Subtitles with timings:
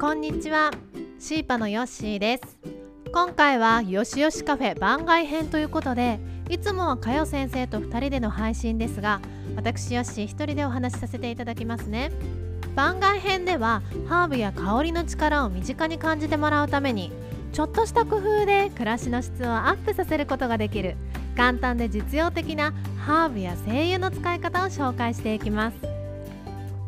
[0.00, 0.70] こんにちは。
[1.18, 2.58] シーパのヨッシーです。
[3.12, 9.20] 今回はよしよしカフェ番外編ということでいつもはかよ先生と2人での配信ですが
[9.56, 12.12] 私ヨッシー1人でお話しさせていただきますね。
[12.74, 17.12] 番外編ではハーブや香りの力を身近に感じてもらうために
[17.52, 20.96] ちょっとした工夫で暮らしの質をアップさせることができる
[21.36, 22.72] 簡単で実用的な
[23.04, 25.76] ハーブや精油の使い方を紹介していきます。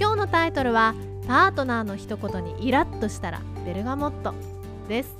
[0.00, 4.32] 今日のタイトルはパートナーの一言にイラッとしたらベルガモット。
[4.88, 5.16] です。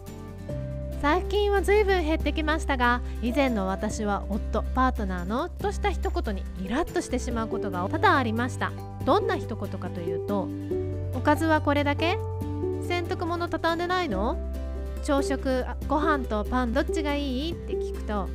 [1.02, 8.72] 最近は随分減ってきましたが以前の私は夫パートナーのとした一言にイラッとしてしまうことが多々ありました。
[9.04, 10.48] どんな一言かというと
[11.14, 12.16] おかずはこれだけ？
[12.86, 14.38] 洗濯物畳んでないの？
[15.02, 17.52] 朝食ご飯とパンどっちがいい？
[17.52, 18.28] って聞くと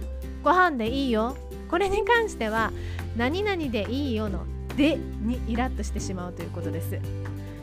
[0.43, 1.37] ご飯でいいよ。
[1.69, 2.73] これに関しては
[3.15, 6.99] 何々でいいよのでにイラッとしてしまうということです。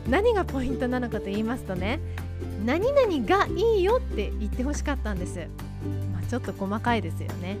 [0.07, 1.99] 何がポイントなのかと言いますとね
[2.65, 5.47] 何々がいいよって言ってほしかったんです、
[6.13, 7.57] まあ、ちょっと細かいですよね。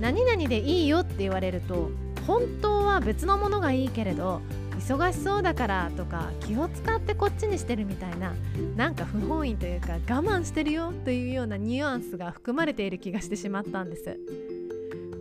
[0.00, 1.90] 何々でいいよって言われると
[2.26, 4.42] 本当は別のものがいいけれど
[4.78, 8.34] 忙しそうだからとか気を使ってこっちにしてるみたいな
[8.76, 14.18] なんか不本意というか我慢してるよというようなニュアンスが含まれている気がしてしまったんです。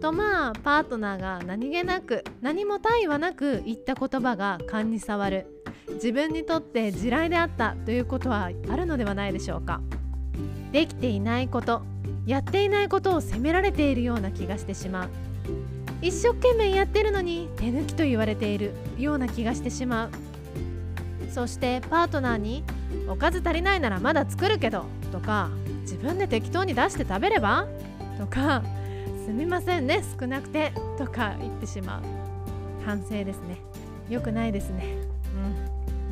[0.01, 5.54] とまあパートナーが何気なく何も対はなく言った言葉が勘に触る。
[5.95, 9.81] 自分にとって地雷であったということはあるのではないでしょうか。
[10.71, 11.81] できていないこと
[12.25, 15.09] やっていないことを責められているような気がしてしまう。
[16.01, 20.09] 一生懸命やってるのに手抜きと言われているような気がしてしまう。
[21.31, 22.63] そしてパートナーに
[23.09, 25.49] 「おかず足りないならまだ作るけど」とか
[25.81, 27.67] 「自分で適当に出して食べれば?」
[28.19, 28.63] とか
[29.25, 32.01] 「すみませんね少なくて」とか言ってしまう。
[32.85, 33.57] 反省ですね。
[34.09, 34.83] 良くないですね。
[35.35, 35.64] うん。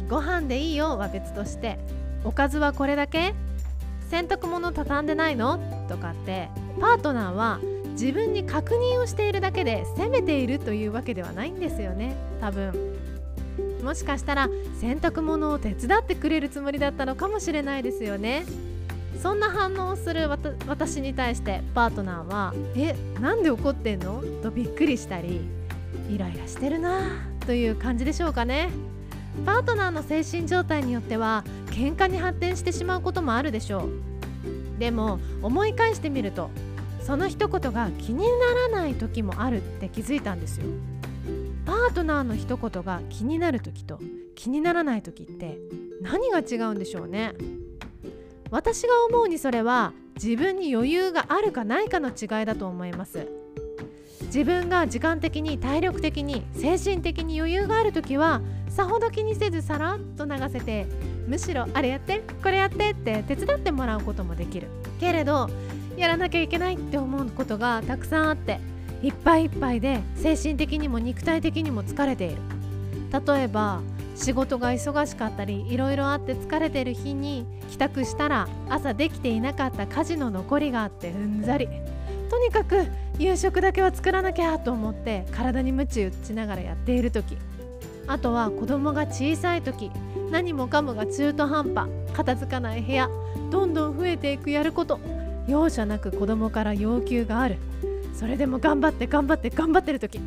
[0.09, 1.77] ご飯でいいよは別として
[2.23, 3.33] おかずはこれだけ？
[4.09, 5.59] 洗濯物畳んでないの？
[5.89, 7.59] とかってパートナーは
[7.93, 12.73] 自分に確認をしているだけで責めているというわけではないんですよね多分。
[13.83, 18.45] もしかしたら洗濯物を手伝ってくれるつもりだったのかもしれないですよね。
[19.21, 20.29] そんな反応をする
[20.67, 25.41] 私に対してパートナーは「えなんで怒ってんの?」とびっくりしたり
[26.09, 26.99] イライラしてるな
[27.45, 28.69] という感じでしょうかね。
[29.45, 34.79] パートナーの精神状態によっては喧嘩に発展してしまうこともあるでしょう。
[34.79, 36.49] でも思い返してみると
[37.01, 40.65] その一言が気にならない時もあるって気づいたんですよ。
[41.65, 43.99] パートナーの一言が気になる時と
[44.35, 45.57] 気にならない時って
[46.01, 47.33] 何が違うんでしょうね。
[48.51, 53.27] 私が思うにそれは自分に余裕があるかないかの違いだと思います。
[54.33, 60.87] 自分が時間的に体力的に精神的に余裕がある時はさほど気にせずさらっと流せて
[61.27, 64.69] むしろあれやってこれやってって手伝ってもらうこともできる。
[64.99, 65.51] けれど
[65.97, 68.59] やらなきゃいけないって思うことがたくさんあって
[69.03, 72.37] いっぱいいっぱいで精神的にも肉体的にも疲れている
[73.11, 73.81] 例えば
[74.15, 81.67] 仕事が忙しかったりいろいろあって疲れてる日に帰宅したら朝できていなかった家事の残りがあってうんざり。
[82.33, 82.87] とにかく
[83.19, 87.37] 夕食だけは作らなきゃと思って体に鞭打ちながらやっている時。
[88.07, 89.91] あとは子供が小さい時
[90.31, 93.07] 何もかもが中途半端片付かない部屋
[93.51, 94.99] どんどん増えていくやること。
[95.47, 97.57] 容赦なく子供から要求がある。
[98.15, 100.19] それでも頑張って頑張って頑張ってる時。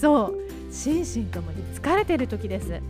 [0.00, 2.82] そう心身ともに疲れてる時です。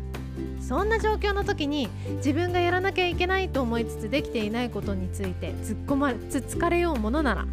[0.67, 7.47] そんな状況の時に自分がやらなきゃいけないと思いつつできていないことについて突っ込まれつつかれようものなら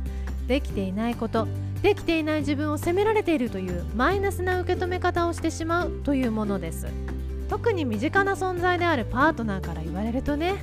[0.48, 1.48] できていないこと
[1.82, 6.88] できていない自分を責められているというマイナスな受け止め方をしてしまうというものです。
[7.48, 10.56] 特に身近な存在であるパートナーから言われるとね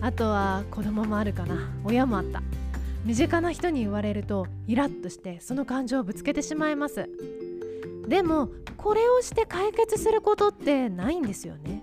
[0.00, 2.42] あとは子供もあるかな親もあった。
[3.04, 7.08] 身近な人に言われるとイラッとしてその感情をぶつけてしまいます。
[8.06, 11.82] でもこれをして解決することってないんですよね。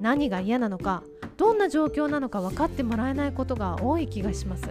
[0.00, 1.02] 何が嫌なのか
[1.36, 4.68] どんな状況なのか分かってもらえないことが多い気がします。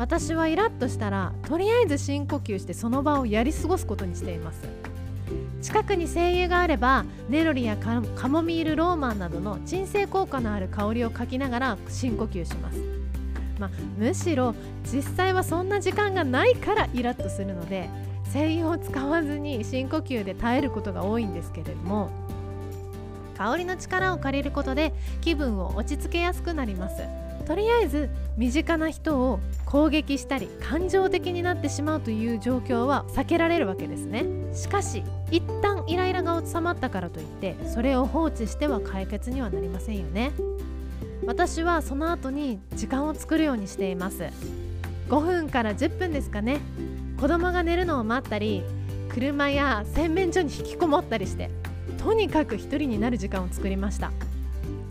[0.00, 4.66] 私はイラッとしたらとりあえず深呼吸してその場をやり過ごすことにしています。
[5.60, 12.78] 近くに精油があればネロリやカモミールローマンなどの鎮静効果のある香りをかきながら深呼吸します。
[13.58, 14.54] まあ、むしろ
[14.90, 17.90] 実際はそんな時間がないからイラッとするので
[18.24, 22.08] 精油を使わずに深呼吸で耐えることが多いんですけれども
[23.36, 27.02] 香りの力を借りることで気分を落ち着けやすくなります。
[27.46, 34.24] とりあえず身近な人を攻撃したり感情的になってしまうという状況は避けられるわけですね。
[34.52, 40.32] しかし一旦イライラが収まったからといってそれを放置しては解決にはなりませんよね。
[41.24, 44.24] 私はその後に時間を作るようにしています。
[45.08, 46.58] 5分から10分ですかね。
[47.20, 48.64] 子供が寝るのを待ったり
[49.08, 51.48] 車や洗面所に引きこもったりして
[52.02, 54.10] とにかく一人になる時間を作りました。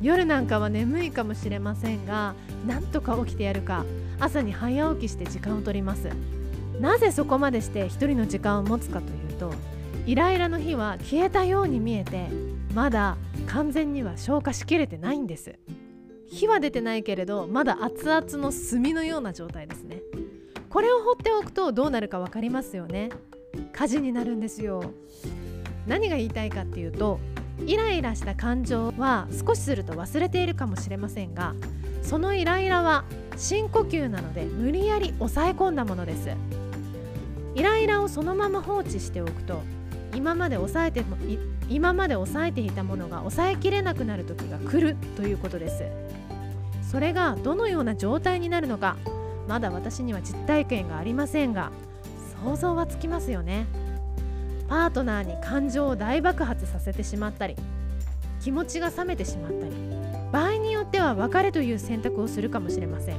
[0.02, 2.36] 夜なんかは眠いかもしれませんが
[2.66, 3.86] なんとか起きてやるか。
[4.22, 6.10] 朝に早起きして時間を取ります。
[6.80, 9.54] なぜそこまでして一人の時間を持つかというと
[10.06, 12.28] イライラの火は消えたように見えて
[12.74, 13.18] まだ
[13.48, 15.56] 完全には消化しきれてないんです。
[16.28, 20.02] 火は出てないけれどまだ熱々の炭のような状態ですね。
[20.70, 23.10] これを放っておくとどうなるか分かりますよね。
[23.74, 24.92] 火事になるんですよ。
[25.88, 27.20] 何が言いたいかっていうと
[27.66, 31.54] イライラした感情は少しすると忘れているかもしれませんが
[32.02, 33.04] そのイライラは
[33.38, 36.30] 深呼吸なので無理やり抑え込んだものです。
[37.56, 39.62] イライラをそのまま放置しておくと
[40.16, 41.04] 今まで抑えて
[41.70, 45.84] 今まで抑えていたものが抑えきれなくなる時が来るということです。
[46.90, 48.98] それがどのような状態になるのか
[49.48, 51.72] まだ私には実体験がありませんが
[52.44, 53.68] 想像はつきますよね。
[54.70, 57.56] パートナーに感情を大爆発させてしまったり
[58.40, 59.74] 気持ちが冷めてしまったり
[60.32, 63.18] 場合によっては別れという選択をするかもしれません。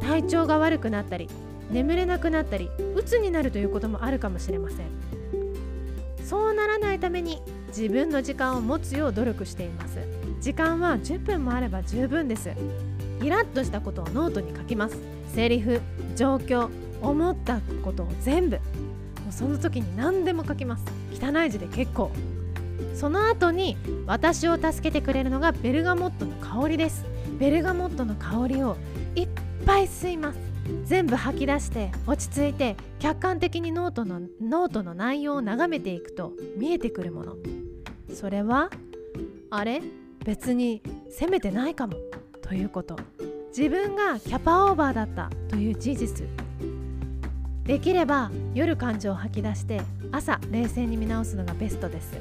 [0.00, 1.28] 体調が悪くなったり
[1.70, 4.86] 眠れなくなったり鬱になるということもあるかもしれません。
[6.24, 9.98] そうならないために自分の時間を持つよう努力しています。
[10.40, 12.50] 時間は10分もあれば十分です。
[13.22, 14.96] イラッとしたことをノートに書きます。
[15.28, 15.80] セリフ
[16.16, 16.68] 状況
[17.00, 18.58] 思ったことを全部
[19.32, 20.84] その時に何でも書きます。
[21.12, 22.10] 汚い字で結構。
[22.94, 23.76] その後に
[24.06, 27.04] 私を助けてくれるのがベルガモットの香りです。
[27.38, 28.76] ベルガモットの香りを
[29.14, 29.28] いっ
[29.66, 30.38] ぱい吸います。
[30.84, 37.36] 全部吐き出して落ち着いて客観的にノートのノートの内容を眺めていくと見えてくるもの。
[38.14, 38.70] それは
[39.50, 39.82] あれ？
[40.24, 41.94] 別に責めてないかも。
[42.42, 42.96] ということ。
[43.56, 46.26] 自分がキャパオーバーだったという事実。
[47.64, 49.80] できれば夜感情を吐き出して
[50.10, 52.12] 朝冷静に見直すのがベストです。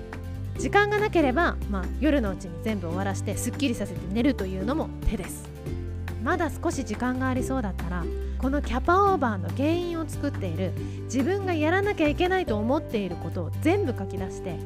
[0.57, 5.49] 時間がなければ、まあ、夜のうちに全部終わらしてすっきりさせて寝るというのも手です。
[6.23, 8.05] まだ少し時間がありそうだったら
[8.38, 10.71] このキャパオーバーの原因を作っている
[11.05, 14.59] 自分がやらなきゃいけないと思っていることを全部書き出して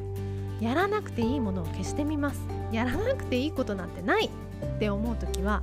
[0.60, 2.40] やらなくていいものを消してみます。
[2.72, 4.26] やらなくていいことなんてない！
[4.26, 5.62] って思う時は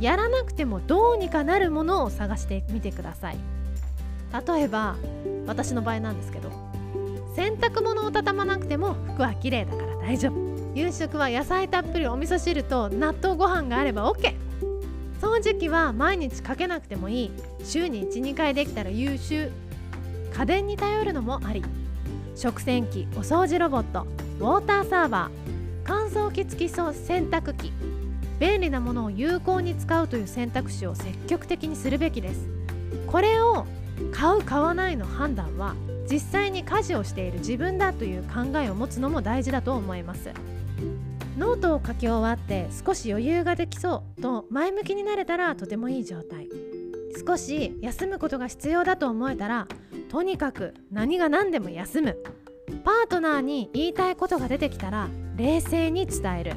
[0.00, 3.38] やらなくてもどうにかなるものを探してみてください。
[4.32, 4.96] 例えば
[5.46, 6.50] 私の場合なんですけど
[7.34, 10.46] 洗濯物を畳まなくても服は綺麗だから大丈夫。
[10.74, 14.34] 夕食は野菜たっぷりお味噌汁と納豆ご飯があれば OK
[15.20, 17.30] 掃除機は毎日かけなくてもいい。
[17.64, 19.50] 週に12回できたら優秀
[20.34, 21.64] 家電に頼るのもあり。
[22.34, 24.06] 食洗機お掃除ロボット
[24.38, 25.52] ウォーターサーバー
[25.84, 27.72] 乾燥機付き洗濯機。
[28.38, 32.46] 便利なものを有効に使うという選択肢を積極的にするべきです。
[33.06, 33.64] これを
[34.12, 35.74] 買う買わないの判断は
[36.10, 40.30] 実際に家事をしている自分だという考えを持つのも大事だと思います。
[41.38, 46.48] ノートを書き終わって少し余裕ができそうと前向きになれたらとてもいい状態。
[47.26, 49.66] 少し休むことが必要だと思えたら
[50.10, 52.16] とにかく何が何でも休む。
[52.84, 56.52] パートナーに言いたいことが出てきたら冷静に伝える。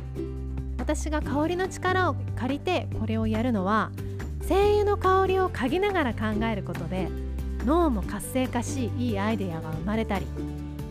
[0.78, 3.92] 私が香りの力を借りてこれをやるのは
[4.42, 7.10] 精油の香りを嗅ぎながら考えることで
[7.66, 10.26] 脳も活性化しいいアイデアが生まれたり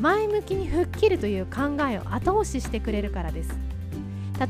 [0.00, 3.50] 前向きに吹っ切るという考えを後押ししてくれるからです。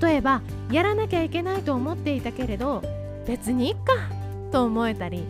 [0.01, 2.83] 例えばやらなきゃいけないと思っていたけれど
[3.27, 3.95] 別にいっか
[4.53, 5.25] と思えたり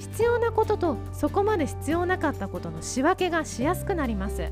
[0.00, 4.50] 必要なこととそこまで必要なかったことの仕分けがしやすくなります。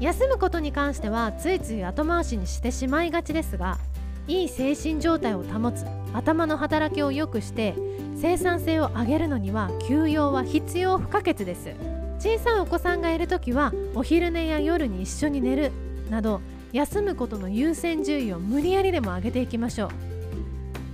[0.00, 3.78] 休むことに関してはついつい後回しにしてしまいがちですが
[4.26, 7.74] いい精神状態を保つ頭の働きを良くして
[8.16, 11.74] 生産性を上げるのには休養は必要不可欠です。
[12.18, 15.72] 小さいお子さんがいる時はお昼寝や夜に一緒に寝る
[16.10, 16.40] など
[16.72, 19.90] 休むことの優先順位を無理やりでも上げていきましょう。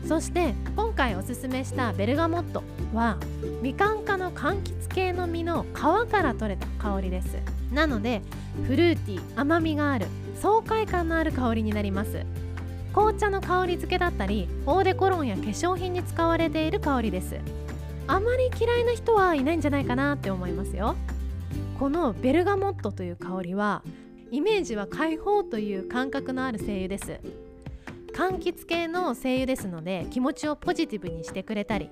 [0.09, 3.17] そして今回おすすめしたベルガモットは
[3.63, 7.37] みかん科の柑橘系の実の皮から取れた香りです。
[7.73, 8.23] なので
[8.67, 10.09] フルーティー甘みがある
[10.41, 12.25] 爽快感のある香りになります。
[12.93, 17.37] 紅茶の香り付けだったりオーデコロンや化粧品に使われている香りです。
[18.07, 20.97] あまり嫌いな人はいないんじゃないかなって思いますよ。
[21.79, 23.83] このベルガモットという香りは
[24.31, 27.21] イメージは解放という感覚のある精油です。
[28.13, 31.89] 柑橘系の精油ですので気持ちをポジティブにしてくれたり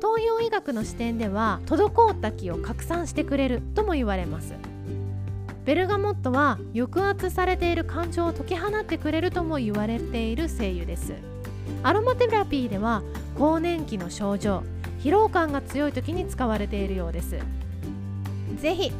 [0.00, 4.54] 東洋医学の視点では滞った気を拡散してくれるとも言われます。
[5.70, 11.14] ベルガモットは抑圧されている感情を解き放ってくれるとも言われている精油です。
[11.84, 13.04] アロマテラピーでは
[13.38, 14.64] 更年期の症状
[14.98, 17.38] 疲労感が強い時に使われているようです。
[18.56, 18.90] ぜひ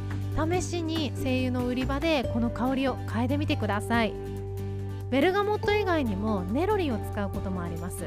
[0.53, 4.13] 試しに精油の売り場でこの香りを嗅いでみてください。
[5.11, 8.05] ベルガモット以外にもネロリを使うこともあります。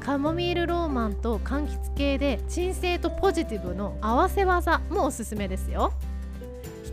[0.00, 5.92] カモミールローマンと柑橘系で鎮静とポジティブの合わせ技もおすすめですよ。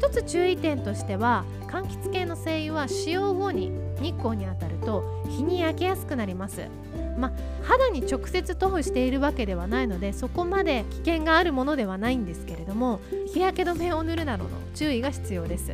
[0.10, 6.64] 一つ注意点としては柑橘系の精油は使用後に日光に当たると日に焼けやすくなります。
[7.16, 13.02] ま肌に直接塗布しているわけではないのでそこまで危険があるものではないんですけれども
[13.32, 15.74] 日焼け止めを塗るなどの注意が必要です。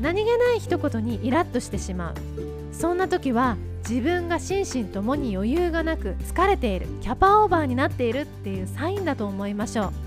[0.00, 2.14] 何気ない一言にイラッとしてしまう。
[2.72, 10.05] そんな時は自分が心身ともに余裕がなく疲れているキャパオーバーになっているっていうサインだと思いましょう。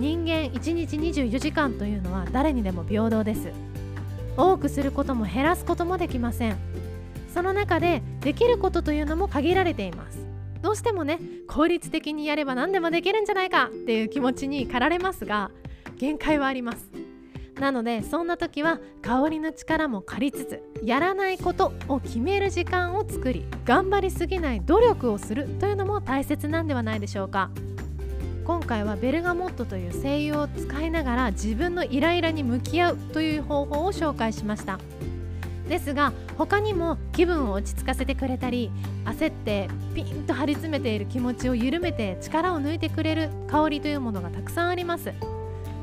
[0.00, 3.52] 人間1日24時間というのは誰にでも平等です。
[4.34, 6.56] 多くすることも減らすこともできません。
[7.34, 10.24] その中でできることというのも限られています。
[10.62, 15.50] どうしてもね効率的にやれば何でもできるんじゃないかっていう気持ちに駆られますが
[15.98, 16.90] 限界はあります。
[17.60, 27.50] なのでそんな時は香りの力も借りつつやらないことを決める時間を作り頑張りすぎない努力をするというのも大切なんではないでしょうか。
[28.50, 34.80] 今回はベルガモットという精油を使いながら自分のイライラに向き合うという方法を紹介しました。
[35.68, 38.72] ですが他にも気分を落ち着かせてくれたり
[39.04, 45.12] 焦ってピンと張り詰めている気持ちを緩めて力を抜いてくれる香りというものがたくさんあります。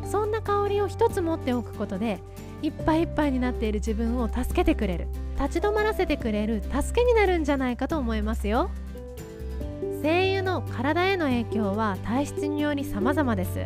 [0.03, 2.19] そんな香りを一つ持っておくことで
[2.61, 5.07] いっぱいいっぱいになっている自分を助けてくれる
[5.39, 8.69] 立ち止まらせてくれる助けになるんじゃないかと思いますよ。
[10.57, 13.65] の体への影響は体質により様々です。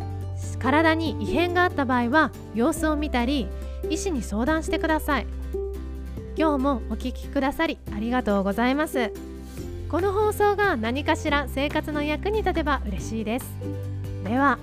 [0.58, 3.48] 体に異変があった場合は様子を見たり
[3.88, 5.26] 医師に相談してください。
[6.36, 9.10] 今日もお聴きくださりありがとうございます。
[9.88, 13.46] この放送が何かしら生活の役に立てば嬉しいです。
[14.24, 14.58] では